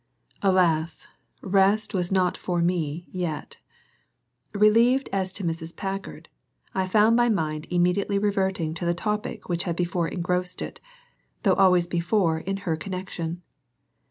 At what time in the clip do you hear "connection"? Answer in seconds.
12.75-13.43